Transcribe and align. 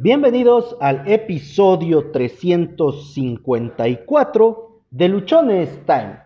Bienvenidos 0.00 0.76
al 0.80 1.10
episodio 1.10 2.12
354 2.12 4.82
de 4.92 5.08
Luchones 5.08 5.84
Time. 5.86 6.20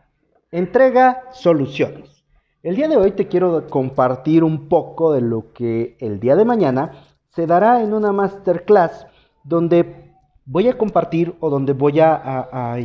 Entrega 0.50 1.22
soluciones. 1.32 2.22
El 2.62 2.77
día 2.77 2.87
de 2.87 2.98
hoy 2.98 3.12
te 3.12 3.29
quiero 3.29 3.66
compartir 3.69 4.45
un 4.45 4.69
poco 4.69 5.14
de 5.14 5.22
lo 5.22 5.54
que 5.54 5.96
el 6.00 6.21
día 6.21 6.37
de 6.37 6.45
mañana 6.45 7.06
se 7.30 7.46
dará 7.46 7.82
en 7.82 7.95
una 7.95 8.12
masterclass 8.12 9.06
donde 9.43 10.12
voy 10.45 10.68
a 10.68 10.77
compartir 10.77 11.34
o 11.41 11.48
donde 11.48 11.73
voy 11.73 11.98
a, 12.00 12.77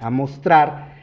a 0.00 0.10
mostrar 0.10 0.94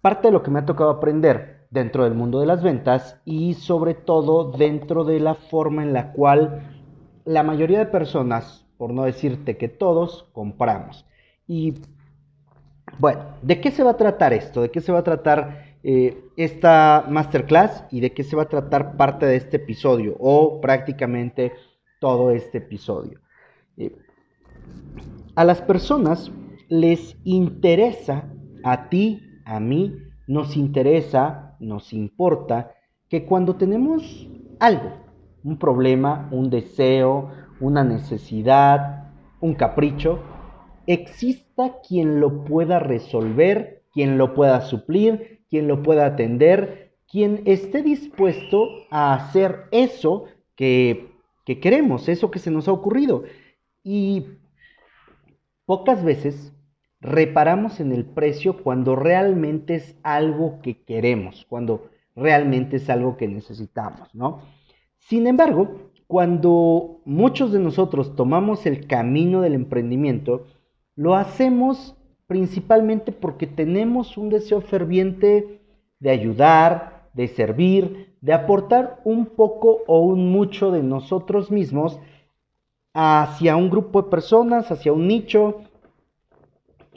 parte 0.00 0.28
de 0.28 0.32
lo 0.32 0.44
que 0.44 0.52
me 0.52 0.60
ha 0.60 0.66
tocado 0.66 0.90
aprender 0.90 1.66
dentro 1.70 2.04
del 2.04 2.14
mundo 2.14 2.38
de 2.38 2.46
las 2.46 2.62
ventas 2.62 3.20
y 3.24 3.54
sobre 3.54 3.94
todo 3.94 4.52
dentro 4.52 5.02
de 5.02 5.18
la 5.18 5.34
forma 5.34 5.82
en 5.82 5.92
la 5.92 6.12
cual 6.12 6.76
la 7.24 7.42
mayoría 7.42 7.80
de 7.80 7.86
personas 7.86 8.67
por 8.78 8.92
no 8.94 9.02
decirte 9.04 9.56
que 9.56 9.68
todos, 9.68 10.28
compramos. 10.32 11.04
Y 11.46 11.74
bueno, 12.98 13.24
¿de 13.42 13.60
qué 13.60 13.70
se 13.70 13.82
va 13.82 13.90
a 13.90 13.96
tratar 13.96 14.32
esto? 14.32 14.62
¿De 14.62 14.70
qué 14.70 14.80
se 14.80 14.92
va 14.92 15.00
a 15.00 15.04
tratar 15.04 15.76
eh, 15.82 16.16
esta 16.36 17.04
masterclass 17.08 17.84
y 17.90 18.00
de 18.00 18.12
qué 18.12 18.22
se 18.22 18.36
va 18.36 18.44
a 18.44 18.48
tratar 18.48 18.96
parte 18.96 19.26
de 19.26 19.36
este 19.36 19.58
episodio 19.58 20.16
o 20.18 20.60
prácticamente 20.60 21.52
todo 22.00 22.30
este 22.30 22.58
episodio? 22.58 23.20
Eh, 23.76 23.94
a 25.34 25.44
las 25.44 25.60
personas 25.60 26.30
les 26.68 27.16
interesa, 27.24 28.30
a 28.64 28.88
ti, 28.88 29.22
a 29.44 29.60
mí, 29.60 29.96
nos 30.26 30.56
interesa, 30.56 31.56
nos 31.58 31.92
importa 31.92 32.72
que 33.08 33.24
cuando 33.24 33.56
tenemos 33.56 34.28
algo, 34.60 34.92
un 35.42 35.58
problema, 35.58 36.28
un 36.30 36.50
deseo, 36.50 37.30
una 37.60 37.84
necesidad, 37.84 39.12
un 39.40 39.54
capricho, 39.54 40.20
exista 40.86 41.80
quien 41.86 42.20
lo 42.20 42.44
pueda 42.44 42.78
resolver, 42.78 43.82
quien 43.92 44.18
lo 44.18 44.34
pueda 44.34 44.60
suplir, 44.62 45.40
quien 45.48 45.68
lo 45.68 45.82
pueda 45.82 46.06
atender, 46.06 46.94
quien 47.10 47.42
esté 47.46 47.82
dispuesto 47.82 48.68
a 48.90 49.14
hacer 49.14 49.64
eso 49.70 50.26
que, 50.56 51.12
que 51.44 51.60
queremos, 51.60 52.08
eso 52.08 52.30
que 52.30 52.38
se 52.38 52.50
nos 52.50 52.68
ha 52.68 52.72
ocurrido. 52.72 53.24
Y 53.82 54.26
pocas 55.66 56.04
veces 56.04 56.52
reparamos 57.00 57.80
en 57.80 57.92
el 57.92 58.04
precio 58.04 58.62
cuando 58.62 58.96
realmente 58.96 59.76
es 59.76 59.96
algo 60.02 60.60
que 60.62 60.82
queremos, 60.82 61.46
cuando 61.48 61.90
realmente 62.16 62.76
es 62.76 62.90
algo 62.90 63.16
que 63.16 63.28
necesitamos, 63.28 64.14
¿no? 64.14 64.42
Sin 64.98 65.26
embargo, 65.26 65.87
cuando 66.08 67.02
muchos 67.04 67.52
de 67.52 67.60
nosotros 67.60 68.16
tomamos 68.16 68.64
el 68.64 68.86
camino 68.86 69.42
del 69.42 69.52
emprendimiento, 69.52 70.46
lo 70.96 71.14
hacemos 71.14 71.94
principalmente 72.26 73.12
porque 73.12 73.46
tenemos 73.46 74.16
un 74.16 74.30
deseo 74.30 74.62
ferviente 74.62 75.60
de 76.00 76.10
ayudar, 76.10 77.10
de 77.12 77.28
servir, 77.28 78.16
de 78.22 78.32
aportar 78.32 79.00
un 79.04 79.26
poco 79.26 79.82
o 79.86 80.00
un 80.00 80.32
mucho 80.32 80.70
de 80.70 80.82
nosotros 80.82 81.50
mismos 81.50 82.00
hacia 82.94 83.56
un 83.56 83.68
grupo 83.68 84.02
de 84.02 84.10
personas, 84.10 84.70
hacia 84.70 84.94
un 84.94 85.06
nicho, 85.06 85.60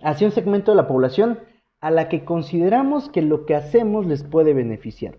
hacia 0.02 0.26
un 0.26 0.34
segmento 0.34 0.72
de 0.72 0.78
la 0.78 0.88
población 0.88 1.40
a 1.82 1.92
la 1.92 2.08
que 2.08 2.24
consideramos 2.24 3.10
que 3.10 3.22
lo 3.22 3.46
que 3.46 3.56
hacemos 3.56 4.06
les 4.06 4.24
puede 4.24 4.54
beneficiar. 4.54 5.18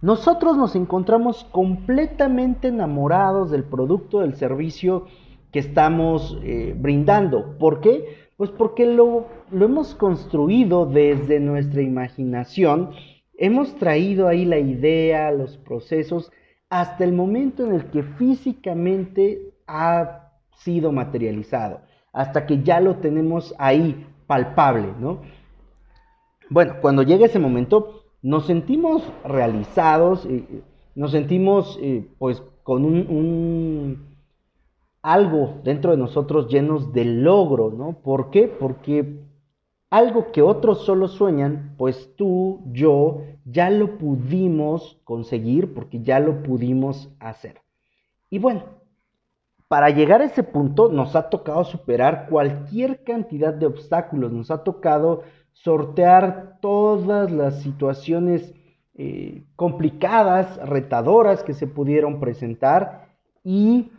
Nosotros 0.00 0.56
nos 0.56 0.76
encontramos 0.76 1.44
completamente 1.50 2.68
enamorados 2.68 3.50
del 3.50 3.64
producto, 3.64 4.20
del 4.20 4.36
servicio 4.36 5.06
que 5.50 5.58
estamos 5.58 6.38
eh, 6.42 6.74
brindando. 6.76 7.58
¿Por 7.58 7.80
qué? 7.80 8.28
Pues 8.36 8.50
porque 8.50 8.86
lo, 8.86 9.26
lo 9.50 9.64
hemos 9.64 9.96
construido 9.96 10.86
desde 10.86 11.40
nuestra 11.40 11.82
imaginación, 11.82 12.90
hemos 13.36 13.74
traído 13.74 14.28
ahí 14.28 14.44
la 14.44 14.58
idea, 14.58 15.32
los 15.32 15.56
procesos, 15.56 16.30
hasta 16.70 17.02
el 17.02 17.12
momento 17.12 17.64
en 17.64 17.74
el 17.74 17.86
que 17.90 18.04
físicamente 18.04 19.52
ha 19.66 20.30
sido 20.58 20.92
materializado, 20.92 21.80
hasta 22.12 22.46
que 22.46 22.62
ya 22.62 22.78
lo 22.78 22.96
tenemos 22.96 23.54
ahí 23.58 24.06
palpable, 24.28 24.92
¿no? 25.00 25.22
Bueno, 26.50 26.76
cuando 26.80 27.02
llega 27.02 27.26
ese 27.26 27.38
momento, 27.38 28.04
nos 28.22 28.46
sentimos 28.46 29.02
realizados, 29.24 30.26
eh, 30.26 30.62
nos 30.94 31.12
sentimos 31.12 31.78
eh, 31.80 32.08
pues 32.18 32.42
con 32.62 32.84
un, 32.84 34.08
algo 35.02 35.60
dentro 35.64 35.92
de 35.92 35.96
nosotros 35.96 36.48
llenos 36.48 36.92
de 36.92 37.04
logro, 37.04 37.70
¿no? 37.70 37.92
¿Por 38.02 38.30
qué? 38.30 38.48
Porque 38.48 39.20
algo 39.90 40.32
que 40.32 40.42
otros 40.42 40.84
solo 40.84 41.08
sueñan, 41.08 41.74
pues 41.78 42.14
tú, 42.16 42.60
yo, 42.72 43.22
ya 43.44 43.70
lo 43.70 43.96
pudimos 43.96 45.00
conseguir 45.04 45.72
porque 45.72 46.02
ya 46.02 46.20
lo 46.20 46.42
pudimos 46.42 47.08
hacer. 47.20 47.62
Y 48.28 48.38
bueno, 48.38 48.64
para 49.68 49.90
llegar 49.90 50.20
a 50.20 50.26
ese 50.26 50.42
punto 50.42 50.90
nos 50.90 51.16
ha 51.16 51.30
tocado 51.30 51.64
superar 51.64 52.26
cualquier 52.28 53.02
cantidad 53.04 53.54
de 53.54 53.66
obstáculos, 53.66 54.32
nos 54.32 54.50
ha 54.50 54.64
tocado 54.64 55.22
sortear 55.62 56.58
todas 56.60 57.30
las 57.30 57.62
situaciones 57.62 58.54
eh, 58.94 59.44
complicadas, 59.56 60.56
retadoras 60.68 61.42
que 61.42 61.54
se 61.54 61.66
pudieron 61.66 62.20
presentar. 62.20 63.16
Y 63.44 63.90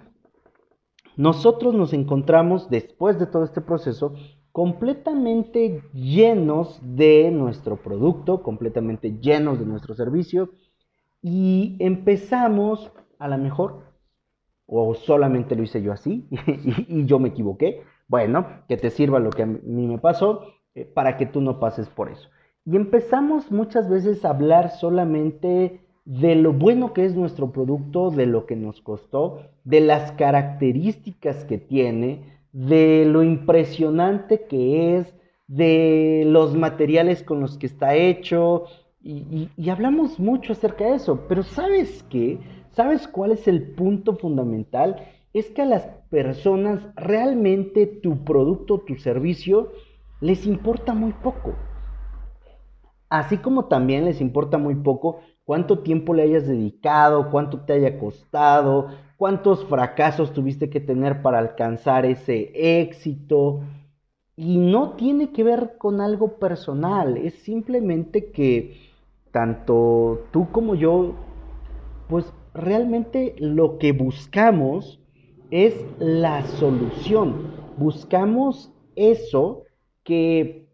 nosotros 1.16 1.74
nos 1.74 1.94
encontramos 1.94 2.70
después 2.70 3.20
de 3.20 3.26
todo 3.26 3.44
este 3.44 3.62
proceso 3.62 4.14
completamente 4.52 5.84
llenos 5.94 6.80
de 6.82 7.32
nuestro 7.32 7.78
producto, 7.78 8.42
completamente 8.42 9.20
llenos 9.20 9.60
de 9.60 9.66
nuestro 9.66 9.96
servicio. 9.96 10.52
Y 11.22 11.76
empezamos 11.80 12.92
a 13.20 13.28
lo 13.28 13.38
mejor, 13.38 13.84
o 14.66 14.94
solamente 14.96 15.56
lo 15.56 15.64
hice 15.64 15.82
yo 15.82 15.92
así 15.92 16.28
y, 16.32 17.02
y 17.02 17.06
yo 17.06 17.20
me 17.20 17.30
equivoqué, 17.30 17.84
bueno, 18.08 18.48
que 18.68 18.78
te 18.78 18.90
sirva 18.90 19.20
lo 19.20 19.30
que 19.30 19.44
a 19.44 19.46
mí 19.46 19.88
me 19.88 19.98
pasó, 19.98 20.59
eh, 20.76 20.86
para 20.86 21.18
que 21.18 21.26
tú 21.26 21.42
no 21.42 21.60
pases 21.60 21.90
por 21.90 22.10
eso. 22.10 22.30
Y 22.66 22.76
empezamos 22.76 23.52
muchas 23.52 23.90
veces 23.90 24.24
a 24.24 24.30
hablar 24.30 24.72
solamente 24.72 25.82
de 26.06 26.36
lo 26.36 26.54
bueno 26.54 26.94
que 26.94 27.06
es 27.06 27.16
nuestro 27.16 27.52
producto, 27.52 28.12
de 28.12 28.26
lo 28.26 28.46
que 28.46 28.56
nos 28.56 28.82
costó, 28.82 29.44
de 29.64 29.80
las 29.80 30.12
características 30.14 31.46
que 31.46 31.58
tiene, 31.58 32.40
de 32.52 33.06
lo 33.06 33.24
impresionante 33.24 34.46
que 34.48 34.98
es, 34.98 35.16
de 35.48 36.24
los 36.28 36.56
materiales 36.56 37.24
con 37.24 37.40
los 37.42 37.58
que 37.58 37.68
está 37.68 37.96
hecho, 37.96 38.66
y, 39.02 39.50
y, 39.56 39.70
hablamos 39.70 40.20
mucho 40.20 40.54
acerca 40.54 40.86
de 40.86 40.96
eso, 40.96 41.26
pero 41.30 41.44
¿sabes 41.44 42.04
qué? 42.10 42.40
¿Sabes 42.72 43.08
cuál 43.08 43.32
es 43.32 43.48
el 43.48 43.72
punto 43.72 44.18
fundamental? 44.18 44.98
Es 45.34 45.50
que 45.52 45.62
a 45.62 45.66
las 45.66 45.86
personas 46.10 46.82
realmente 46.96 47.86
tu 47.86 48.26
producto, 48.26 48.80
tu 48.80 48.96
servicio, 48.96 49.72
les 50.22 50.46
importa 50.46 50.94
muy 50.94 51.14
poco. 51.14 51.56
Así 53.10 53.38
como 53.38 53.66
también 53.66 54.06
les 54.06 54.22
importa 54.22 54.58
muy 54.58 54.76
poco 54.76 55.22
cuánto 55.44 55.80
tiempo 55.80 56.14
le 56.14 56.24
hayas 56.24 56.48
dedicado, 56.48 57.32
cuánto 57.32 57.62
te 57.62 57.74
haya 57.74 57.98
costado, 57.98 58.90
cuántos 59.18 59.66
fracasos 59.66 60.32
tuviste 60.32 60.70
que 60.70 60.80
tener 60.80 61.22
para 61.22 61.40
alcanzar 61.40 62.06
ese 62.06 62.52
éxito. 62.54 63.62
Y 64.36 64.58
no 64.58 64.92
tiene 64.92 65.32
que 65.32 65.44
ver 65.44 65.78
con 65.78 66.02
algo 66.02 66.38
personal, 66.38 67.18
es 67.18 67.34
simplemente 67.40 68.32
que 68.32 68.78
tanto 69.32 70.22
tú 70.32 70.48
como 70.52 70.76
yo, 70.76 71.14
pues 72.08 72.32
realmente 72.54 73.36
lo 73.40 73.78
que 73.80 73.92
buscamos 73.92 75.00
es 75.52 75.84
la 75.98 76.44
solución. 76.44 77.52
Buscamos 77.78 78.72
eso 78.96 79.64
que 80.10 80.68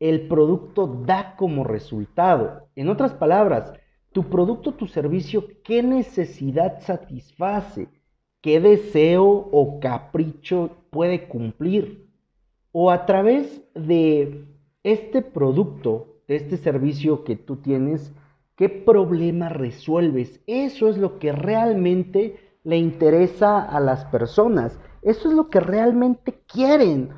el 0.00 0.26
producto 0.26 0.88
da 1.06 1.36
como 1.36 1.62
resultado. 1.62 2.66
En 2.74 2.88
otras 2.88 3.14
palabras, 3.14 3.72
tu 4.10 4.24
producto, 4.24 4.72
tu 4.72 4.88
servicio, 4.88 5.44
¿qué 5.62 5.84
necesidad 5.84 6.80
satisface? 6.80 7.86
¿Qué 8.40 8.58
deseo 8.58 9.24
o 9.24 9.78
capricho 9.78 10.70
puede 10.90 11.28
cumplir? 11.28 12.10
O 12.72 12.90
a 12.90 13.06
través 13.06 13.62
de 13.76 14.44
este 14.82 15.22
producto, 15.22 16.16
de 16.26 16.34
este 16.34 16.56
servicio 16.56 17.22
que 17.22 17.36
tú 17.36 17.58
tienes, 17.58 18.12
¿qué 18.56 18.68
problema 18.68 19.48
resuelves? 19.48 20.40
Eso 20.48 20.88
es 20.88 20.98
lo 20.98 21.20
que 21.20 21.30
realmente 21.30 22.34
le 22.64 22.78
interesa 22.78 23.62
a 23.62 23.78
las 23.78 24.04
personas. 24.06 24.76
Eso 25.02 25.28
es 25.28 25.34
lo 25.36 25.50
que 25.50 25.60
realmente 25.60 26.40
quieren. 26.48 27.10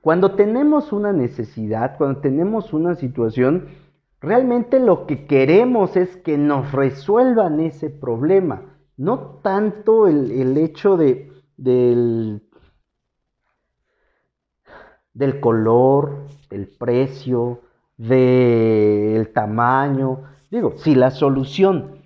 Cuando 0.00 0.34
tenemos 0.34 0.92
una 0.92 1.12
necesidad, 1.12 1.96
cuando 1.98 2.20
tenemos 2.20 2.72
una 2.72 2.94
situación, 2.94 3.68
realmente 4.20 4.80
lo 4.80 5.06
que 5.06 5.26
queremos 5.26 5.96
es 5.96 6.16
que 6.16 6.38
nos 6.38 6.72
resuelvan 6.72 7.60
ese 7.60 7.90
problema. 7.90 8.62
no 8.96 9.40
tanto 9.42 10.06
el, 10.08 10.56
hecho 10.58 10.96
de, 10.96 11.32
del, 11.56 12.42
color, 15.40 16.26
del 16.50 16.68
precio, 16.68 17.60
del 17.96 19.32
tamaño. 19.32 20.24
Digo, 20.50 20.74
si 20.76 20.94
la 20.94 21.10
solución 21.10 22.00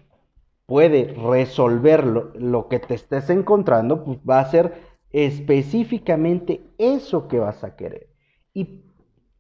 puede 0.67 1.15
resolver 1.15 2.07
lo, 2.07 2.69
que 2.69 2.79
te 2.79 2.95
estés 2.95 3.31
encontrando, 3.31 4.05
pues 4.05 4.19
va 4.29 4.41
a 4.41 4.51
ser 4.51 4.94
específicamente 5.15 6.61
eso 6.77 7.29
que 7.29 7.39
vas 7.39 7.63
a 7.63 7.77
querer. 7.77 8.09
Y 8.53 8.83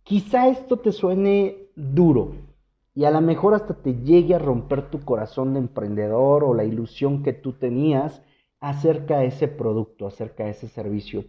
quizá 0.05 0.47
esto 0.49 0.79
te 0.79 0.93
suene 0.93 1.69
duro 1.75 2.37
y 2.95 3.05
a 3.05 3.11
lo 3.11 3.21
mejor 3.21 3.55
hasta 3.55 3.75
te 3.75 3.97
llegue 3.97 4.37
a 4.37 4.39
romper 4.39 4.89
tu 4.89 5.01
corazón 5.01 5.53
de 5.53 5.59
emprendedor 5.59 6.45
o 6.45 6.55
la 6.55 6.63
ilusión 6.63 7.25
que 7.25 7.33
tú 7.33 7.55
tenías 7.55 8.23
acerca 8.61 9.19
de 9.19 9.27
ese 9.27 9.49
producto, 9.49 10.07
acerca 10.07 10.45
de 10.45 10.51
ese 10.51 10.69
servicio, 10.69 11.25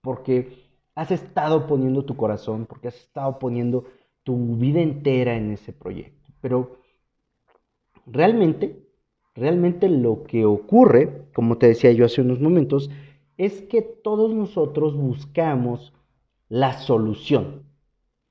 porque 0.00 0.48
has 0.94 1.10
estado 1.10 1.66
poniendo 1.66 2.06
tu 2.06 2.16
corazón, 2.16 2.64
porque 2.64 2.88
has 2.88 2.96
estado 2.96 3.38
poniendo 3.38 3.84
tu 4.22 4.56
vida 4.56 4.80
entera 4.80 5.36
en 5.36 5.50
ese 5.50 5.74
proyecto. 5.74 6.32
Pero 6.40 6.78
realmente 8.06 8.90
Realmente 9.34 9.88
lo 9.88 10.24
que 10.24 10.44
ocurre, 10.44 11.22
como 11.34 11.56
te 11.56 11.68
decía 11.68 11.92
yo 11.92 12.04
hace 12.04 12.20
unos 12.20 12.40
momentos, 12.40 12.90
es 13.40 13.62
que 13.62 13.80
todos 13.80 14.34
nosotros 14.34 14.94
buscamos 14.94 15.94
la 16.50 16.74
solución. 16.74 17.62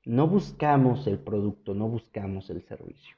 No 0.04 0.28
buscamos 0.28 1.08
el 1.08 1.18
producto, 1.18 1.74
no 1.74 1.88
buscamos 1.88 2.48
el 2.50 2.62
servicio. 2.62 3.16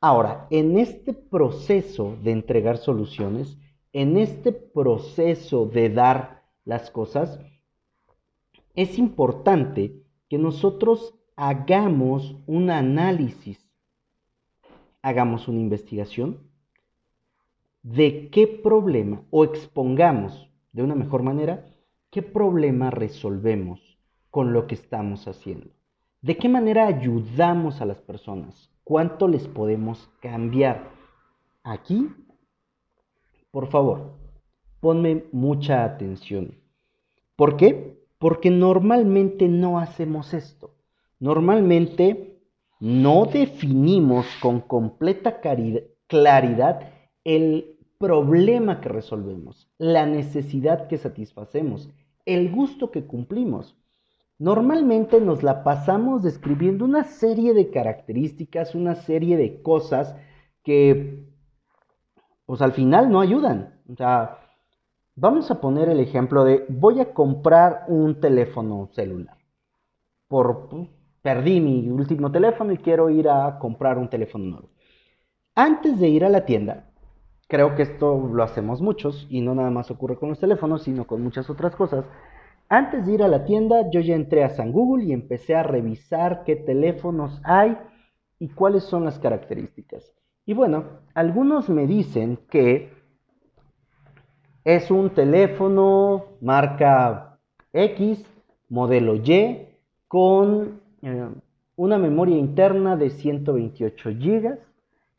Ahora, 0.00 0.46
en 0.50 0.78
este 0.78 1.14
proceso 1.14 2.16
de 2.22 2.30
entregar 2.30 2.78
soluciones, 2.78 3.58
en 3.92 4.16
este 4.16 4.52
proceso 4.52 5.66
de 5.66 5.90
dar 5.90 6.44
las 6.64 6.92
cosas, 6.92 7.40
es 8.76 8.98
importante 8.98 10.00
que 10.28 10.38
nosotros 10.38 11.14
hagamos 11.34 12.36
un 12.46 12.70
análisis 12.70 13.58
hagamos 15.02 15.48
una 15.48 15.58
investigación 15.58 16.38
de 17.82 18.30
qué 18.30 18.46
problema 18.46 19.24
o 19.30 19.42
expongamos 19.44 20.48
de 20.72 20.82
una 20.82 20.94
mejor 20.94 21.22
manera 21.22 21.64
qué 22.10 22.22
problema 22.22 22.90
resolvemos 22.90 23.80
con 24.30 24.52
lo 24.52 24.66
que 24.66 24.74
estamos 24.74 25.28
haciendo. 25.28 25.70
¿De 26.20 26.36
qué 26.36 26.48
manera 26.48 26.86
ayudamos 26.86 27.80
a 27.80 27.86
las 27.86 28.00
personas? 28.00 28.70
¿Cuánto 28.84 29.28
les 29.28 29.46
podemos 29.48 30.10
cambiar? 30.20 30.90
Aquí, 31.62 32.08
por 33.50 33.68
favor, 33.68 34.12
ponme 34.80 35.24
mucha 35.32 35.84
atención. 35.84 36.58
¿Por 37.36 37.56
qué? 37.56 37.98
Porque 38.18 38.50
normalmente 38.50 39.48
no 39.48 39.78
hacemos 39.78 40.32
esto. 40.34 40.74
Normalmente 41.18 42.40
no 42.80 43.26
definimos 43.26 44.26
con 44.40 44.60
completa 44.60 45.40
claridad 46.08 46.80
el 47.24 47.71
problema 48.02 48.80
que 48.80 48.88
resolvemos, 48.88 49.70
la 49.78 50.06
necesidad 50.06 50.88
que 50.88 50.98
satisfacemos, 50.98 51.88
el 52.26 52.50
gusto 52.50 52.90
que 52.90 53.06
cumplimos. 53.06 53.76
Normalmente 54.40 55.20
nos 55.20 55.44
la 55.44 55.62
pasamos 55.62 56.24
describiendo 56.24 56.84
una 56.84 57.04
serie 57.04 57.54
de 57.54 57.70
características, 57.70 58.74
una 58.74 58.96
serie 58.96 59.36
de 59.36 59.62
cosas 59.62 60.16
que 60.64 61.28
pues 62.44 62.60
al 62.60 62.72
final 62.72 63.08
no 63.08 63.20
ayudan. 63.20 63.80
O 63.88 63.94
sea, 63.94 64.38
vamos 65.14 65.52
a 65.52 65.60
poner 65.60 65.88
el 65.88 66.00
ejemplo 66.00 66.42
de 66.42 66.66
voy 66.68 66.98
a 66.98 67.14
comprar 67.14 67.84
un 67.86 68.20
teléfono 68.20 68.90
celular 68.92 69.38
por 70.26 70.68
perdí 71.22 71.60
mi 71.60 71.88
último 71.88 72.32
teléfono 72.32 72.72
y 72.72 72.78
quiero 72.78 73.10
ir 73.10 73.28
a 73.28 73.60
comprar 73.60 73.96
un 73.96 74.08
teléfono 74.08 74.44
nuevo. 74.46 74.70
Antes 75.54 76.00
de 76.00 76.08
ir 76.08 76.24
a 76.24 76.30
la 76.30 76.44
tienda, 76.46 76.91
creo 77.52 77.74
que 77.74 77.82
esto 77.82 78.30
lo 78.32 78.42
hacemos 78.42 78.80
muchos 78.80 79.26
y 79.28 79.42
no 79.42 79.54
nada 79.54 79.68
más 79.68 79.90
ocurre 79.90 80.16
con 80.16 80.30
los 80.30 80.40
teléfonos, 80.40 80.84
sino 80.84 81.06
con 81.06 81.22
muchas 81.22 81.50
otras 81.50 81.76
cosas. 81.76 82.06
Antes 82.70 83.04
de 83.04 83.12
ir 83.12 83.22
a 83.22 83.28
la 83.28 83.44
tienda, 83.44 83.90
yo 83.90 84.00
ya 84.00 84.14
entré 84.14 84.42
a 84.42 84.48
San 84.48 84.72
Google 84.72 85.04
y 85.04 85.12
empecé 85.12 85.54
a 85.54 85.62
revisar 85.62 86.44
qué 86.46 86.56
teléfonos 86.56 87.42
hay 87.44 87.76
y 88.38 88.48
cuáles 88.48 88.84
son 88.84 89.04
las 89.04 89.18
características. 89.18 90.14
Y 90.46 90.54
bueno, 90.54 90.84
algunos 91.12 91.68
me 91.68 91.86
dicen 91.86 92.38
que 92.48 92.90
es 94.64 94.90
un 94.90 95.10
teléfono 95.10 96.24
marca 96.40 97.38
X, 97.74 98.24
modelo 98.70 99.16
Y, 99.16 99.68
con 100.08 100.80
eh, 101.02 101.28
una 101.76 101.98
memoria 101.98 102.38
interna 102.38 102.96
de 102.96 103.10
128 103.10 104.08
GB, 104.08 104.71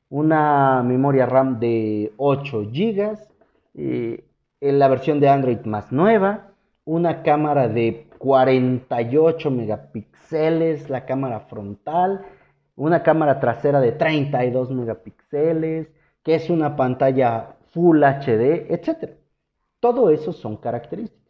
una 0.09 0.83
memoria 0.83 1.25
RAM 1.25 1.59
de 1.59 2.13
8 2.17 2.69
GB, 2.71 3.17
en 3.75 4.79
la 4.79 4.88
versión 4.88 5.19
de 5.19 5.29
Android 5.29 5.59
más 5.65 5.91
nueva, 5.91 6.51
una 6.85 7.23
cámara 7.23 7.67
de 7.67 8.07
48 8.17 9.51
megapíxeles, 9.51 10.89
la 10.89 11.05
cámara 11.05 11.41
frontal, 11.41 12.25
una 12.75 13.03
cámara 13.03 13.39
trasera 13.39 13.79
de 13.79 13.91
32 13.91 14.71
megapíxeles, 14.71 15.88
que 16.23 16.35
es 16.35 16.50
una 16.50 16.75
pantalla 16.75 17.55
Full 17.71 18.03
HD, 18.03 18.71
etc. 18.71 19.17
Todo 19.79 20.09
eso 20.11 20.31
son 20.31 20.57
características. 20.57 21.23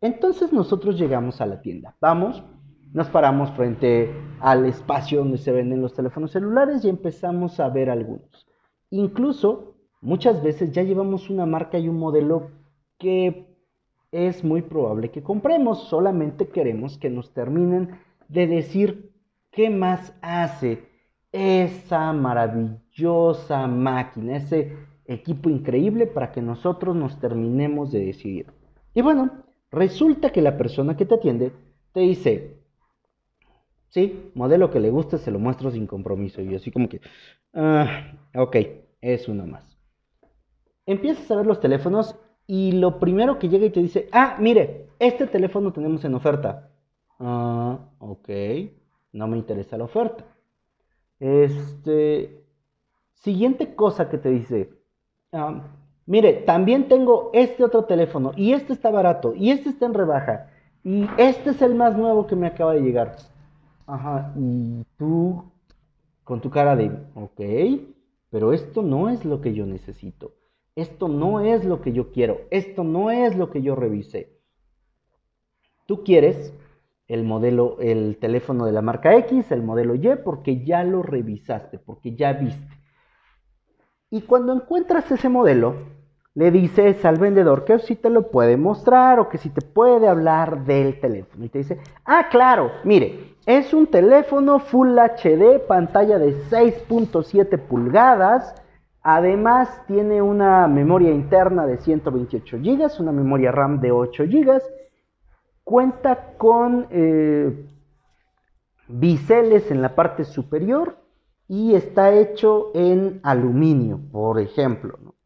Entonces 0.00 0.52
nosotros 0.52 0.98
llegamos 0.98 1.40
a 1.40 1.46
la 1.46 1.60
tienda. 1.60 1.94
Vamos, 2.00 2.42
nos 2.92 3.08
paramos 3.08 3.50
frente 3.52 4.10
al 4.40 4.66
espacio 4.66 5.20
donde 5.20 5.38
se 5.38 5.52
venden 5.52 5.82
los 5.82 5.94
teléfonos 5.94 6.32
celulares 6.32 6.84
y 6.84 6.88
empezamos 6.88 7.60
a 7.60 7.68
ver 7.68 7.90
algunos. 7.90 8.46
Incluso 8.90 9.74
muchas 10.00 10.42
veces 10.42 10.72
ya 10.72 10.82
llevamos 10.82 11.30
una 11.30 11.46
marca 11.46 11.78
y 11.78 11.88
un 11.88 11.98
modelo 11.98 12.50
que 12.98 13.46
es 14.10 14.42
muy 14.42 14.62
probable 14.62 15.10
que 15.10 15.22
compremos, 15.22 15.88
solamente 15.88 16.48
queremos 16.48 16.96
que 16.98 17.10
nos 17.10 17.32
terminen 17.32 17.98
de 18.28 18.46
decir 18.46 19.12
qué 19.50 19.70
más 19.70 20.14
hace 20.22 20.88
esa 21.32 22.12
maravillosa 22.12 23.66
máquina, 23.66 24.36
ese 24.36 24.76
equipo 25.04 25.50
increíble 25.50 26.06
para 26.06 26.32
que 26.32 26.40
nosotros 26.40 26.96
nos 26.96 27.18
terminemos 27.18 27.92
de 27.92 28.06
decidir. 28.06 28.46
Y 28.94 29.02
bueno, 29.02 29.30
resulta 29.70 30.30
que 30.30 30.42
la 30.42 30.56
persona 30.56 30.96
que 30.96 31.04
te 31.04 31.14
atiende 31.14 31.52
te 31.92 32.00
dice, 32.00 32.57
Sí, 33.88 34.30
modelo 34.34 34.70
que 34.70 34.80
le 34.80 34.90
guste, 34.90 35.18
se 35.18 35.30
lo 35.30 35.38
muestro 35.38 35.70
sin 35.70 35.86
compromiso. 35.86 36.42
Y 36.42 36.54
así 36.54 36.70
como 36.70 36.88
que, 36.88 37.00
ah, 37.54 38.12
ok, 38.34 38.56
es 39.00 39.28
uno 39.28 39.46
más. 39.46 39.76
Empiezas 40.86 41.30
a 41.30 41.36
ver 41.36 41.46
los 41.46 41.60
teléfonos 41.60 42.14
y 42.46 42.72
lo 42.72 42.98
primero 42.98 43.38
que 43.38 43.48
llega 43.48 43.66
y 43.66 43.70
te 43.70 43.80
dice, 43.80 44.08
ah, 44.12 44.36
mire, 44.40 44.88
este 44.98 45.26
teléfono 45.26 45.72
tenemos 45.72 46.04
en 46.04 46.14
oferta. 46.14 46.70
Ah, 47.18 47.78
ok, 47.98 48.28
no 49.12 49.26
me 49.26 49.36
interesa 49.36 49.76
la 49.76 49.84
oferta. 49.84 50.24
Este, 51.20 52.44
siguiente 53.14 53.74
cosa 53.74 54.08
que 54.08 54.18
te 54.18 54.30
dice, 54.30 54.70
ah, 55.32 55.62
mire, 56.06 56.34
también 56.34 56.88
tengo 56.88 57.30
este 57.32 57.64
otro 57.64 57.84
teléfono 57.84 58.32
y 58.36 58.52
este 58.52 58.72
está 58.72 58.90
barato 58.90 59.34
y 59.34 59.50
este 59.50 59.70
está 59.70 59.86
en 59.86 59.94
rebaja 59.94 60.50
y 60.84 61.06
este 61.16 61.50
es 61.50 61.62
el 61.62 61.74
más 61.74 61.96
nuevo 61.96 62.26
que 62.26 62.36
me 62.36 62.46
acaba 62.46 62.74
de 62.74 62.80
llegar. 62.80 63.16
Ajá, 63.88 64.34
y 64.36 64.84
tú 64.98 65.50
con 66.22 66.42
tu 66.42 66.50
cara 66.50 66.76
de, 66.76 66.90
ok, 67.14 67.40
pero 68.28 68.52
esto 68.52 68.82
no 68.82 69.08
es 69.08 69.24
lo 69.24 69.40
que 69.40 69.54
yo 69.54 69.64
necesito, 69.64 70.34
esto 70.76 71.08
no 71.08 71.40
es 71.40 71.64
lo 71.64 71.80
que 71.80 71.92
yo 71.92 72.12
quiero, 72.12 72.42
esto 72.50 72.84
no 72.84 73.10
es 73.10 73.34
lo 73.34 73.50
que 73.50 73.62
yo 73.62 73.74
revisé. 73.74 74.38
Tú 75.86 76.04
quieres 76.04 76.52
el 77.06 77.24
modelo, 77.24 77.78
el 77.80 78.18
teléfono 78.18 78.66
de 78.66 78.72
la 78.72 78.82
marca 78.82 79.16
X, 79.16 79.50
el 79.52 79.62
modelo 79.62 79.94
Y, 79.94 80.16
porque 80.22 80.62
ya 80.62 80.84
lo 80.84 81.02
revisaste, 81.02 81.78
porque 81.78 82.14
ya 82.14 82.34
viste. 82.34 82.68
Y 84.10 84.20
cuando 84.20 84.52
encuentras 84.52 85.10
ese 85.10 85.30
modelo, 85.30 85.76
le 86.38 86.52
dices 86.52 87.04
al 87.04 87.18
vendedor 87.18 87.64
que 87.64 87.80
si 87.80 87.96
te 87.96 88.10
lo 88.10 88.30
puede 88.30 88.56
mostrar 88.56 89.18
o 89.18 89.28
que 89.28 89.38
si 89.38 89.50
te 89.50 89.60
puede 89.60 90.06
hablar 90.06 90.64
del 90.64 91.00
teléfono. 91.00 91.44
Y 91.44 91.48
te 91.48 91.58
dice, 91.58 91.80
ah, 92.04 92.28
claro, 92.30 92.70
mire, 92.84 93.34
es 93.44 93.74
un 93.74 93.88
teléfono 93.88 94.60
Full 94.60 94.96
HD, 94.96 95.58
pantalla 95.66 96.16
de 96.20 96.36
6.7 96.48 97.58
pulgadas. 97.58 98.54
Además 99.02 99.84
tiene 99.88 100.22
una 100.22 100.68
memoria 100.68 101.10
interna 101.10 101.66
de 101.66 101.78
128 101.78 102.58
GB, 102.58 103.00
una 103.00 103.10
memoria 103.10 103.50
RAM 103.50 103.80
de 103.80 103.90
8 103.90 104.22
GB. 104.28 104.62
Cuenta 105.64 106.34
con 106.38 106.86
eh, 106.90 107.66
biseles 108.86 109.72
en 109.72 109.82
la 109.82 109.96
parte 109.96 110.22
superior 110.22 110.98
y 111.48 111.74
está 111.74 112.12
hecho 112.12 112.70
en 112.74 113.18
aluminio, 113.24 113.98
por 114.12 114.38
ejemplo. 114.38 115.17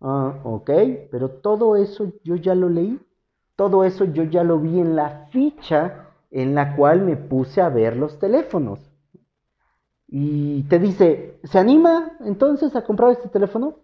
Ah, 0.00 0.40
ok, 0.44 0.70
pero 1.10 1.28
todo 1.28 1.76
eso 1.76 2.12
yo 2.24 2.36
ya 2.36 2.54
lo 2.54 2.68
leí. 2.68 2.98
Todo 3.56 3.84
eso 3.84 4.06
yo 4.06 4.24
ya 4.24 4.42
lo 4.42 4.58
vi 4.58 4.80
en 4.80 4.96
la 4.96 5.26
ficha 5.30 6.08
en 6.30 6.54
la 6.54 6.76
cual 6.76 7.02
me 7.02 7.16
puse 7.16 7.60
a 7.60 7.68
ver 7.68 7.96
los 7.96 8.18
teléfonos. 8.18 8.80
Y 10.08 10.62
te 10.64 10.78
dice, 10.78 11.38
¿se 11.44 11.58
anima 11.58 12.12
entonces 12.20 12.74
a 12.74 12.82
comprar 12.82 13.10
este 13.10 13.28
teléfono? 13.28 13.76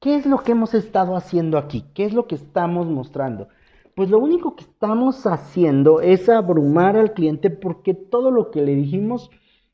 ¿Qué 0.00 0.16
es 0.16 0.26
lo 0.26 0.38
que 0.38 0.52
hemos 0.52 0.74
estado 0.74 1.16
haciendo 1.16 1.58
aquí? 1.58 1.84
¿Qué 1.94 2.04
es 2.04 2.12
lo 2.12 2.26
que 2.26 2.36
estamos 2.36 2.86
mostrando? 2.86 3.48
Pues 3.96 4.10
lo 4.10 4.18
único 4.18 4.54
que 4.54 4.62
estamos 4.62 5.26
haciendo 5.26 6.00
es 6.00 6.28
abrumar 6.28 6.96
al 6.96 7.14
cliente 7.14 7.50
porque 7.50 7.94
todo 7.94 8.30
lo 8.30 8.50
que 8.50 8.62
le 8.62 8.76
dijimos 8.76 9.30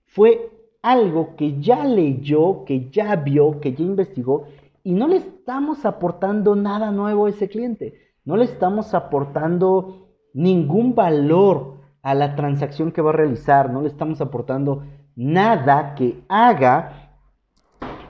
fue 0.06 0.50
algo 0.80 1.36
que 1.36 1.60
ya 1.60 1.84
leyó, 1.84 2.64
que 2.64 2.88
ya 2.90 3.16
vio, 3.16 3.60
que 3.60 3.74
ya 3.74 3.84
investigó 3.84 4.46
y 4.84 4.92
no 4.92 5.08
le 5.08 5.16
estamos 5.16 5.86
aportando 5.86 6.54
nada 6.54 6.92
nuevo 6.92 7.24
a 7.26 7.30
ese 7.30 7.48
cliente. 7.48 7.94
No 8.24 8.36
le 8.36 8.44
estamos 8.44 8.92
aportando 8.92 10.10
ningún 10.34 10.94
valor 10.94 11.80
a 12.02 12.14
la 12.14 12.36
transacción 12.36 12.92
que 12.92 13.00
va 13.00 13.10
a 13.10 13.14
realizar. 13.14 13.70
No 13.70 13.80
le 13.80 13.88
estamos 13.88 14.20
aportando 14.20 14.84
nada 15.16 15.94
que 15.94 16.22
haga 16.28 17.16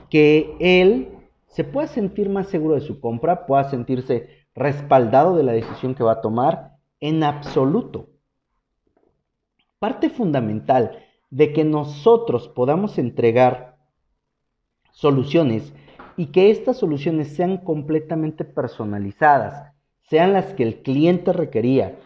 que 0.09 0.55
él 0.59 1.17
se 1.47 1.63
pueda 1.63 1.87
sentir 1.87 2.29
más 2.29 2.49
seguro 2.49 2.75
de 2.75 2.81
su 2.81 2.99
compra, 2.99 3.45
pueda 3.45 3.69
sentirse 3.69 4.29
respaldado 4.53 5.37
de 5.37 5.43
la 5.43 5.53
decisión 5.53 5.95
que 5.95 6.03
va 6.03 6.13
a 6.13 6.21
tomar 6.21 6.73
en 6.99 7.23
absoluto. 7.23 8.09
Parte 9.79 10.09
fundamental 10.09 10.99
de 11.29 11.53
que 11.53 11.63
nosotros 11.63 12.49
podamos 12.49 12.97
entregar 12.97 13.77
soluciones 14.91 15.73
y 16.17 16.27
que 16.27 16.49
estas 16.49 16.77
soluciones 16.77 17.35
sean 17.35 17.57
completamente 17.57 18.45
personalizadas, 18.45 19.73
sean 20.03 20.33
las 20.33 20.53
que 20.53 20.63
el 20.63 20.81
cliente 20.81 21.33
requería, 21.33 21.97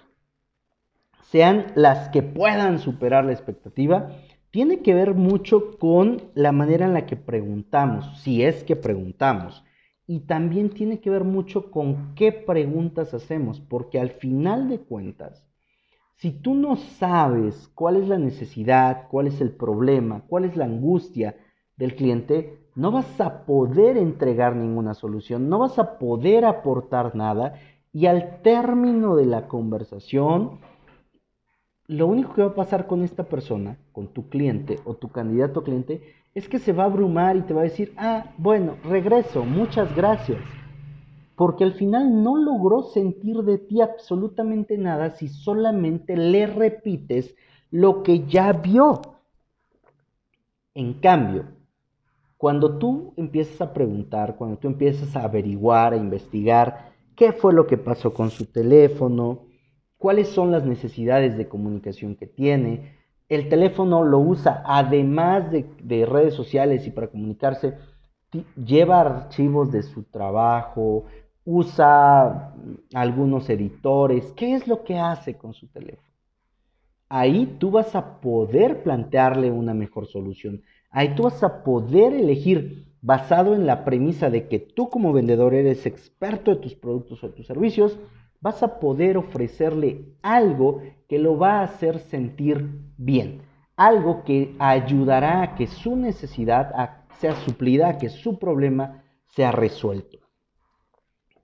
sean 1.29 1.67
las 1.75 2.09
que 2.09 2.23
puedan 2.23 2.79
superar 2.79 3.25
la 3.25 3.33
expectativa, 3.33 4.11
tiene 4.51 4.79
que 4.79 4.95
ver 4.95 5.13
mucho 5.13 5.77
con 5.77 6.23
la 6.33 6.51
manera 6.51 6.85
en 6.85 6.93
la 6.93 7.05
que 7.05 7.15
preguntamos, 7.15 8.19
si 8.21 8.43
es 8.43 8.63
que 8.63 8.75
preguntamos. 8.75 9.63
Y 10.07 10.21
también 10.21 10.71
tiene 10.71 11.01
que 11.01 11.11
ver 11.11 11.23
mucho 11.23 11.69
con 11.69 12.15
qué 12.15 12.31
preguntas 12.31 13.13
hacemos, 13.13 13.59
porque 13.59 13.99
al 13.99 14.09
final 14.09 14.67
de 14.67 14.79
cuentas, 14.79 15.45
si 16.15 16.31
tú 16.31 16.55
no 16.55 16.77
sabes 16.77 17.69
cuál 17.75 17.97
es 17.97 18.07
la 18.07 18.17
necesidad, 18.17 19.07
cuál 19.09 19.27
es 19.27 19.39
el 19.39 19.51
problema, 19.51 20.23
cuál 20.27 20.45
es 20.45 20.57
la 20.57 20.65
angustia 20.65 21.35
del 21.79 21.95
cliente, 21.95 22.59
no 22.75 22.91
vas 22.91 23.19
a 23.19 23.45
poder 23.45 23.97
entregar 23.97 24.55
ninguna 24.55 24.93
solución, 24.93 25.49
no 25.49 25.59
vas 25.59 25.79
a 25.79 25.97
poder 25.97 26.45
aportar 26.45 27.15
nada 27.15 27.53
y 27.91 28.05
al 28.05 28.41
término 28.41 29.15
de 29.15 29.25
la 29.25 29.47
conversación, 29.47 30.59
lo 31.87 32.05
único 32.05 32.33
que 32.35 32.43
va 32.43 32.49
a 32.49 32.55
pasar 32.55 32.85
con 32.85 33.01
esta 33.03 33.23
persona, 33.23 33.79
con 33.93 34.07
tu 34.07 34.29
cliente 34.29 34.79
o 34.85 34.93
tu 34.93 35.07
candidato 35.09 35.63
cliente, 35.63 36.03
es 36.35 36.47
que 36.47 36.59
se 36.59 36.73
va 36.73 36.83
a 36.83 36.87
abrumar 36.87 37.37
y 37.37 37.41
te 37.41 37.53
va 37.53 37.61
a 37.61 37.71
decir, 37.71 37.93
ah, 37.97 38.25
bueno, 38.37 38.75
regreso, 38.83 39.43
muchas 39.43 39.95
gracias. 39.95 40.39
Porque 41.35 41.63
al 41.63 41.73
final 41.73 42.21
no 42.21 42.35
logró 42.37 42.83
sentir 42.83 43.37
de 43.37 43.57
ti 43.57 43.81
absolutamente 43.81 44.77
nada 44.77 45.11
si 45.11 45.29
solamente 45.29 46.17
le 46.17 46.45
repites 46.45 47.33
lo 47.71 48.03
que 48.03 48.27
ya 48.27 48.51
vio. 48.51 49.01
En 50.75 50.93
cambio, 50.93 51.45
cuando 52.39 52.77
tú 52.77 53.13
empiezas 53.17 53.59
a 53.59 53.73
preguntar, 53.73 54.37
cuando 54.37 54.57
tú 54.57 54.69
empiezas 54.69 55.13
a 55.17 55.25
averiguar, 55.25 55.91
a 55.91 55.97
investigar 55.97 56.93
qué 57.13 57.33
fue 57.33 57.51
lo 57.53 57.67
que 57.67 57.77
pasó 57.77 58.13
con 58.13 58.29
su 58.29 58.45
teléfono, 58.45 59.41
cuáles 59.97 60.29
son 60.29 60.49
las 60.49 60.63
necesidades 60.63 61.35
de 61.35 61.49
comunicación 61.49 62.15
que 62.15 62.27
tiene. 62.27 62.95
El 63.27 63.49
teléfono 63.49 64.05
lo 64.05 64.19
usa 64.19 64.63
además 64.65 65.51
de, 65.51 66.05
redes 66.05 66.33
sociales 66.33 66.87
y 66.87 66.91
para 66.91 67.09
comunicarse, 67.09 67.77
lleva 68.55 69.01
archivos 69.01 69.69
de 69.73 69.83
su 69.83 70.03
trabajo, 70.03 71.07
usa 71.43 72.55
algunos 72.93 73.49
editores. 73.49 74.31
¿Qué 74.31 74.55
es 74.55 74.65
lo 74.65 74.85
que 74.85 74.97
hace 74.97 75.37
con 75.37 75.53
su 75.53 75.67
teléfono? 75.67 76.07
Ahí 77.09 77.57
tú 77.59 77.69
vas 77.69 77.97
a 77.97 78.21
poder 78.21 78.81
plantearle 78.81 79.51
una 79.51 79.73
mejor 79.73 80.07
solución. 80.07 80.61
Ahí 80.91 81.15
tú 81.15 81.23
vas 81.23 81.43
a 81.43 81.63
poder 81.63 82.13
elegir 82.13 82.87
basado 83.01 83.53
en 83.55 83.65
la 83.65 83.85
premisa 83.85 84.29
de 84.29 84.47
que 84.47 84.59
tú 84.59 84.89
como 84.89 85.13
vendedor 85.13 85.53
eres 85.53 85.85
experto 85.85 86.51
de 86.51 86.61
tus 86.61 86.75
productos 86.75 87.23
o 87.23 87.29
tus 87.29 87.47
servicios, 87.47 87.97
vas 88.41 88.63
a 88.63 88.79
poder 88.79 89.17
ofrecerle 89.17 90.05
algo 90.21 90.81
que 91.07 91.19
lo 91.19 91.37
va 91.37 91.59
a 91.59 91.63
hacer 91.63 91.99
sentir 91.99 92.69
bien, 92.97 93.41
algo 93.75 94.23
que 94.23 94.55
ayudará 94.59 95.41
a 95.41 95.55
que 95.55 95.67
su 95.67 95.95
necesidad 95.95 96.71
sea 97.19 97.35
suplida, 97.35 97.89
a 97.89 97.97
que 97.97 98.09
su 98.09 98.39
problema 98.39 99.03
sea 99.27 99.51
resuelto. 99.51 100.19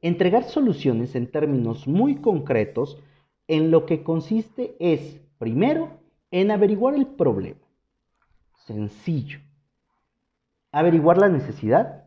Entregar 0.01 0.43
soluciones 0.43 1.15
en 1.15 1.31
términos 1.31 1.87
muy 1.87 2.15
concretos 2.15 3.01
en 3.47 3.71
lo 3.71 3.85
que 3.85 4.03
consiste 4.03 4.75
es, 4.79 5.21
primero, 5.37 5.99
en 6.31 6.51
averiguar 6.51 6.95
el 6.95 7.07
problema. 7.07 7.64
Sencillo. 8.65 9.39
Averiguar 10.71 11.17
la 11.17 11.29
necesidad, 11.29 12.05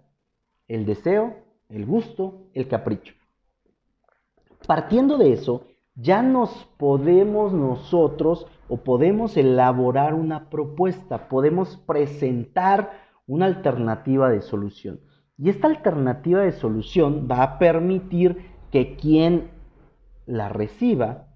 el 0.66 0.84
deseo, 0.84 1.36
el 1.68 1.86
gusto, 1.86 2.48
el 2.52 2.68
capricho. 2.68 3.14
Partiendo 4.66 5.18
de 5.18 5.32
eso, 5.32 5.64
ya 5.94 6.22
nos 6.22 6.68
podemos 6.76 7.52
nosotros 7.52 8.46
o 8.68 8.78
podemos 8.78 9.36
elaborar 9.36 10.14
una 10.14 10.50
propuesta, 10.50 11.28
podemos 11.28 11.76
presentar 11.86 12.92
una 13.26 13.46
alternativa 13.46 14.28
de 14.30 14.42
solución. 14.42 15.00
Y 15.36 15.50
esta 15.50 15.68
alternativa 15.68 16.40
de 16.42 16.52
solución 16.52 17.28
va 17.30 17.42
a 17.42 17.58
permitir 17.58 18.50
que 18.72 18.96
quien 18.96 19.50
la 20.26 20.48
reciba 20.48 21.28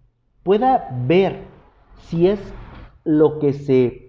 pueda 0.43 0.89
ver 1.07 1.45
si 2.09 2.27
es 2.27 2.41
lo 3.05 3.39
que 3.39 3.53
se 3.53 4.02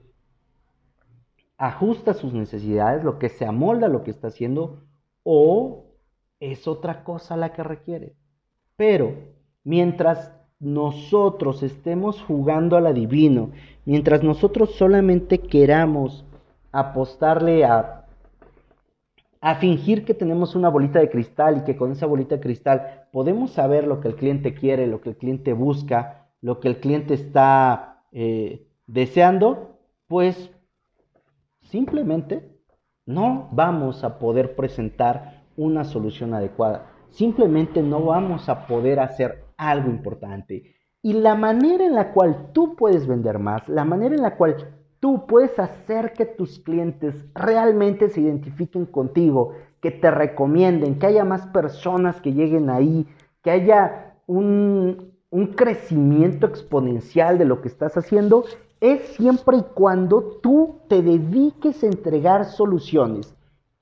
ajusta 1.65 2.13
sus 2.13 2.33
necesidades, 2.33 3.05
lo 3.05 3.19
que 3.19 3.29
se 3.29 3.45
amolda 3.45 3.87
a 3.87 3.89
lo 3.89 4.03
que 4.03 4.11
está 4.11 4.27
haciendo 4.27 4.83
o 5.23 5.85
es 6.41 6.67
otra 6.67 7.05
cosa 7.05 7.37
la 7.37 7.53
que 7.53 7.63
requiere. 7.63 8.15
Pero 8.75 9.13
mientras 9.63 10.33
nosotros 10.59 11.63
estemos 11.63 12.21
jugando 12.21 12.75
al 12.75 12.87
adivino, 12.87 13.51
mientras 13.85 14.23
nosotros 14.23 14.75
solamente 14.75 15.37
queramos 15.37 16.25
apostarle 16.73 17.63
a, 17.63 18.07
a 19.39 19.55
fingir 19.55 20.03
que 20.03 20.13
tenemos 20.13 20.55
una 20.55 20.67
bolita 20.67 20.99
de 20.99 21.09
cristal 21.09 21.59
y 21.59 21.63
que 21.63 21.77
con 21.77 21.93
esa 21.93 22.07
bolita 22.07 22.35
de 22.35 22.41
cristal 22.41 23.05
podemos 23.13 23.51
saber 23.51 23.87
lo 23.87 24.01
que 24.01 24.09
el 24.09 24.15
cliente 24.15 24.53
quiere, 24.53 24.85
lo 24.85 24.99
que 24.99 25.11
el 25.11 25.15
cliente 25.15 25.53
busca, 25.53 26.27
lo 26.41 26.59
que 26.59 26.67
el 26.67 26.81
cliente 26.81 27.13
está 27.13 28.03
eh, 28.11 28.67
deseando, 28.85 29.77
pues 30.07 30.51
simplemente 31.73 32.33
no 33.05 33.49
vamos 33.51 34.03
a 34.05 34.17
poder 34.17 34.55
presentar 34.55 35.43
una 35.57 35.83
solución 35.83 36.33
adecuada 36.33 36.93
simplemente 37.13 37.81
no 37.81 38.03
vamos 38.03 38.49
a 38.49 38.65
poder 38.67 38.99
hacer 38.99 39.45
algo 39.55 39.89
importante. 39.89 40.75
Y 41.01 41.13
la 41.13 41.35
manera 41.35 41.85
en 41.85 41.93
la 41.93 42.11
cual 42.11 42.49
tú 42.53 42.75
puedes 42.75 43.07
vender 43.07 43.39
más, 43.39 43.67
la 43.69 43.85
manera 43.85 44.15
en 44.15 44.21
la 44.21 44.35
cual 44.35 44.55
tú 44.99 45.25
puedes 45.27 45.57
hacer 45.59 46.13
que 46.13 46.25
tus 46.25 46.59
clientes 46.59 47.15
realmente 47.35 48.09
se 48.09 48.21
identifiquen 48.21 48.85
contigo, 48.85 49.53
que 49.81 49.91
te 49.91 50.09
recomienden, 50.09 50.97
que 50.97 51.07
haya 51.07 51.23
más 51.23 51.45
personas 51.47 52.19
que 52.21 52.33
lleguen 52.33 52.69
ahí, 52.69 53.05
que 53.43 53.51
haya 53.51 54.15
un, 54.25 55.12
un 55.33 55.47
crecimiento 55.47 56.45
exponencial 56.45 57.39
de 57.39 57.45
lo 57.45 57.59
que 57.59 57.67
estás 57.67 57.97
haciendo, 57.97 58.45
es 58.79 59.01
siempre 59.15 59.57
y 59.57 59.63
cuando 59.73 60.21
tú 60.43 60.81
te 60.87 61.01
dediques 61.01 61.81
a 61.81 61.87
entregar 61.87 62.45
soluciones 62.45 63.33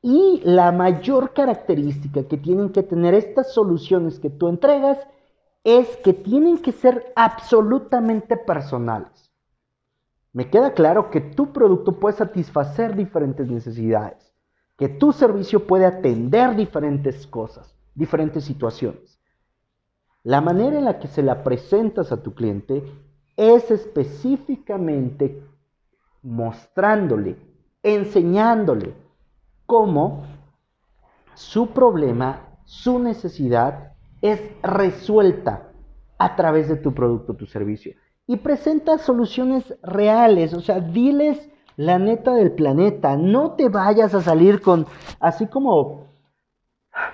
y 0.02 0.40
la 0.46 0.72
mayor 0.72 1.34
característica 1.34 2.24
que 2.24 2.38
tienen 2.38 2.70
que 2.70 2.84
tener 2.84 3.14
estas 3.14 3.54
soluciones 3.54 4.18
que 4.18 4.30
tú 4.30 4.48
entregas 4.48 4.98
es 5.66 5.98
que 5.98 6.14
tienen 6.14 6.58
que 6.58 6.72
ser 6.72 7.12
absolutamente 7.18 8.38
personales. 8.38 9.30
Me 10.32 10.50
queda 10.50 10.74
claro 10.74 11.10
que 11.10 11.20
tu 11.20 11.52
producto 11.52 12.00
puede 12.00 12.16
satisfacer 12.16 12.96
diferentes 12.96 13.46
necesidades, 13.50 14.34
que 14.78 14.88
tu 14.88 15.12
servicio 15.12 15.68
puede 15.68 15.86
atender 15.86 16.56
diferentes 16.56 17.28
cosas, 17.28 17.76
diferentes 17.94 18.46
situaciones. 18.46 19.21
La 20.24 20.42
manera 20.42 20.78
en 20.78 20.86
la 20.86 21.00
que 21.00 21.08
se 21.08 21.24
la 21.24 21.44
presentas 21.44 22.12
a 22.12 22.22
tu 22.22 22.34
cliente 22.34 22.84
es 23.36 23.72
específicamente 23.72 25.44
mostrándole, 26.22 27.38
enseñándole, 27.82 28.94
cómo 29.66 30.24
su 31.34 31.72
problema, 31.72 32.58
su 32.66 33.00
necesidad 33.00 33.94
es 34.22 34.42
resuelta 34.62 35.72
a 36.20 36.36
través 36.36 36.70
de 36.70 36.76
tu 36.76 36.94
producto, 36.94 37.36
tu 37.36 37.48
servicio. 37.48 37.96
Y 38.28 38.38
presenta 38.38 39.00
soluciones 39.00 39.74
reales, 39.82 40.54
o 40.54 40.62
sea, 40.62 40.80
diles 40.80 41.50
la 41.78 41.98
neta 41.98 42.34
del 42.36 42.52
planeta, 42.52 43.18
no 43.18 43.54
te 43.54 43.70
vayas 43.70 44.14
a 44.14 44.22
salir 44.22 44.62
con, 44.62 44.86
así 45.20 45.48
como, 45.48 46.08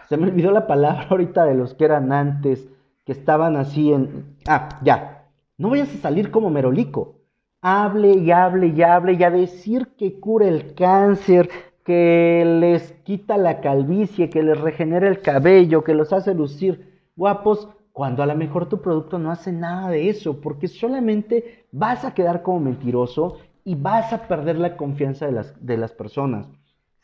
se 0.09 0.17
me 0.17 0.27
olvidó 0.27 0.51
la 0.51 0.67
palabra 0.67 1.07
ahorita 1.09 1.45
de 1.45 1.55
los 1.55 1.73
que 1.73 1.85
eran 1.85 2.11
antes, 2.11 2.67
que 3.07 3.13
estaban 3.13 3.55
así 3.55 3.93
en, 3.93 4.35
ah, 4.49 4.67
ya, 4.83 5.29
no 5.57 5.69
vayas 5.69 5.95
a 5.95 5.97
salir 5.99 6.29
como 6.29 6.49
merolico, 6.49 7.15
hable 7.61 8.11
y 8.11 8.31
hable 8.31 8.67
y 8.67 8.81
hable 8.81 9.13
y 9.13 9.23
a 9.23 9.31
decir 9.31 9.93
que 9.97 10.19
cura 10.19 10.45
el 10.45 10.75
cáncer, 10.75 11.49
que 11.85 12.43
les 12.59 12.91
quita 13.05 13.37
la 13.37 13.61
calvicie, 13.61 14.29
que 14.29 14.43
les 14.43 14.59
regenera 14.59 15.07
el 15.07 15.21
cabello, 15.21 15.85
que 15.85 15.93
los 15.93 16.11
hace 16.11 16.33
lucir 16.33 16.99
guapos, 17.15 17.69
cuando 17.93 18.23
a 18.23 18.25
lo 18.25 18.35
mejor 18.35 18.67
tu 18.67 18.81
producto 18.81 19.17
no 19.19 19.31
hace 19.31 19.53
nada 19.53 19.89
de 19.89 20.09
eso, 20.09 20.41
porque 20.41 20.67
solamente 20.67 21.65
vas 21.71 22.03
a 22.03 22.13
quedar 22.13 22.43
como 22.43 22.59
mentiroso 22.59 23.37
y 23.63 23.75
vas 23.75 24.11
a 24.11 24.27
perder 24.27 24.57
la 24.57 24.75
confianza 24.75 25.27
de 25.27 25.31
las, 25.31 25.65
de 25.65 25.77
las 25.77 25.93
personas. 25.93 26.45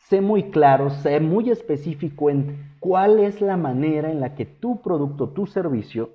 Sé 0.08 0.20
muy 0.20 0.50
claro, 0.50 0.90
sé 0.90 1.18
muy 1.20 1.50
específico 1.50 2.28
en 2.28 2.74
cuál 2.78 3.20
es 3.20 3.40
la 3.40 3.56
manera 3.56 4.10
en 4.10 4.20
la 4.20 4.34
que 4.34 4.44
tu 4.44 4.82
producto, 4.82 5.30
tu 5.30 5.46
servicio, 5.46 6.10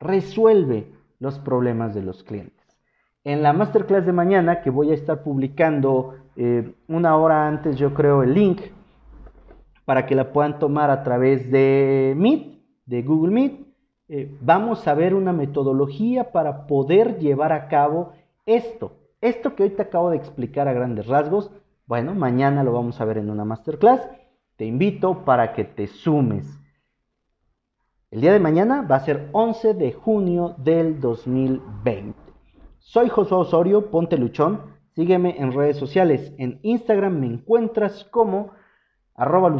resuelve 0.00 0.86
los 1.18 1.38
problemas 1.38 1.94
de 1.94 2.02
los 2.02 2.22
clientes. 2.22 2.64
En 3.24 3.42
la 3.42 3.52
masterclass 3.52 4.06
de 4.06 4.12
mañana, 4.12 4.62
que 4.62 4.70
voy 4.70 4.90
a 4.90 4.94
estar 4.94 5.22
publicando 5.22 6.14
eh, 6.36 6.72
una 6.88 7.16
hora 7.16 7.46
antes, 7.46 7.76
yo 7.76 7.92
creo, 7.92 8.22
el 8.22 8.32
link 8.32 8.60
para 9.84 10.06
que 10.06 10.14
la 10.14 10.32
puedan 10.32 10.58
tomar 10.58 10.90
a 10.90 11.02
través 11.02 11.50
de 11.50 12.14
Meet, 12.16 12.62
de 12.86 13.02
Google 13.02 13.32
Meet. 13.32 13.66
Eh, 14.08 14.36
vamos 14.40 14.86
a 14.88 14.94
ver 14.94 15.14
una 15.14 15.32
metodología 15.32 16.32
para 16.32 16.66
poder 16.66 17.18
llevar 17.18 17.52
a 17.52 17.68
cabo 17.68 18.12
esto. 18.46 18.92
Esto 19.20 19.54
que 19.54 19.64
hoy 19.64 19.70
te 19.70 19.82
acabo 19.82 20.10
de 20.10 20.16
explicar 20.16 20.68
a 20.68 20.72
grandes 20.72 21.06
rasgos, 21.06 21.50
bueno, 21.86 22.14
mañana 22.14 22.64
lo 22.64 22.72
vamos 22.72 23.00
a 23.00 23.04
ver 23.04 23.18
en 23.18 23.30
una 23.30 23.44
masterclass. 23.44 24.00
Te 24.56 24.64
invito 24.64 25.24
para 25.24 25.52
que 25.52 25.62
te 25.62 25.86
sumes. 25.86 26.46
El 28.10 28.22
día 28.22 28.32
de 28.32 28.40
mañana 28.40 28.82
va 28.82 28.96
a 28.96 29.04
ser 29.04 29.28
11 29.32 29.74
de 29.74 29.92
junio 29.92 30.56
del 30.58 31.00
2020. 31.00 32.18
Soy 32.78 33.08
Josué 33.08 33.38
Osorio, 33.38 33.90
ponte 33.90 34.18
luchón. 34.18 34.74
Sígueme 34.96 35.36
en 35.38 35.52
redes 35.52 35.76
sociales. 35.76 36.32
En 36.38 36.58
Instagram 36.62 37.20
me 37.20 37.26
encuentras 37.26 38.04
como 38.04 38.50
arroba 39.14 39.54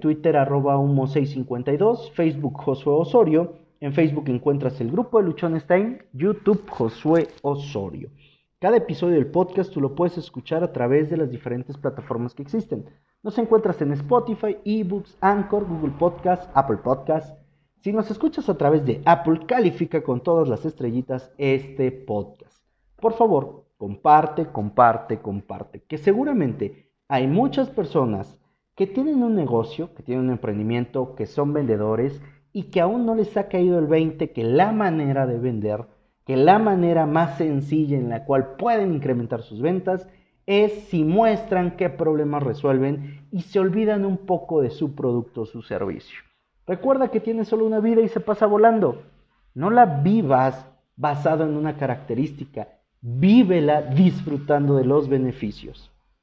Twitter 0.00 0.36
arroba 0.36 0.76
humo652, 0.76 2.12
Facebook 2.12 2.60
Josué 2.62 2.92
Osorio. 2.92 3.54
En 3.80 3.92
Facebook 3.94 4.28
encuentras 4.28 4.80
el 4.80 4.92
grupo 4.92 5.18
de 5.18 5.24
Luchonestime, 5.24 5.98
YouTube 6.12 6.68
Josué 6.68 7.28
Osorio. 7.42 8.10
Cada 8.60 8.78
episodio 8.78 9.14
del 9.14 9.30
podcast 9.30 9.72
tú 9.72 9.80
lo 9.80 9.94
puedes 9.94 10.18
escuchar 10.18 10.64
a 10.64 10.72
través 10.72 11.08
de 11.08 11.16
las 11.16 11.30
diferentes 11.30 11.76
plataformas 11.76 12.34
que 12.34 12.42
existen. 12.42 12.86
Nos 13.22 13.38
encuentras 13.38 13.80
en 13.82 13.92
Spotify, 13.92 14.56
eBooks, 14.64 15.16
Anchor, 15.20 15.64
Google 15.64 15.94
Podcast, 15.96 16.50
Apple 16.54 16.78
Podcast. 16.78 17.38
Si 17.82 17.92
nos 17.92 18.10
escuchas 18.10 18.48
a 18.48 18.58
través 18.58 18.84
de 18.84 19.00
Apple, 19.04 19.46
califica 19.46 20.02
con 20.02 20.24
todas 20.24 20.48
las 20.48 20.64
estrellitas 20.64 21.32
este 21.38 21.92
podcast. 21.92 22.64
Por 22.96 23.12
favor, 23.12 23.66
comparte, 23.76 24.46
comparte, 24.46 25.20
comparte. 25.20 25.84
Que 25.84 25.96
seguramente 25.96 26.90
hay 27.06 27.28
muchas 27.28 27.70
personas 27.70 28.40
que 28.74 28.88
tienen 28.88 29.22
un 29.22 29.36
negocio, 29.36 29.94
que 29.94 30.02
tienen 30.02 30.24
un 30.24 30.32
emprendimiento, 30.32 31.14
que 31.14 31.26
son 31.26 31.52
vendedores 31.52 32.20
y 32.52 32.64
que 32.70 32.80
aún 32.80 33.06
no 33.06 33.14
les 33.14 33.36
ha 33.36 33.46
caído 33.46 33.78
el 33.78 33.86
20 33.86 34.32
que 34.32 34.42
la 34.42 34.72
manera 34.72 35.28
de 35.28 35.38
vender, 35.38 35.86
que 36.28 36.36
la 36.36 36.58
manera 36.58 37.06
más 37.06 37.38
sencilla 37.38 37.96
en 37.96 38.10
la 38.10 38.26
cual 38.26 38.56
pueden 38.56 38.92
incrementar 38.92 39.40
sus 39.40 39.62
ventas 39.62 40.06
es 40.44 40.74
si 40.90 41.02
muestran 41.02 41.78
qué 41.78 41.88
problemas 41.88 42.42
resuelven 42.42 43.26
y 43.32 43.40
se 43.40 43.58
olvidan 43.58 44.04
un 44.04 44.18
poco 44.18 44.60
de 44.60 44.68
su 44.68 44.94
producto 44.94 45.40
o 45.40 45.46
su 45.46 45.62
servicio. 45.62 46.20
Recuerda 46.66 47.08
que 47.08 47.20
tienes 47.20 47.48
solo 47.48 47.64
una 47.64 47.80
vida 47.80 48.02
y 48.02 48.08
se 48.08 48.20
pasa 48.20 48.44
volando. 48.44 49.04
No 49.54 49.70
la 49.70 49.86
vivas 49.86 50.66
basado 50.96 51.44
en 51.44 51.56
una 51.56 51.78
característica, 51.78 52.68
vívela 53.00 53.80
disfrutando 53.80 54.76
de 54.76 54.84
los 54.84 55.08
beneficios. 55.08 55.90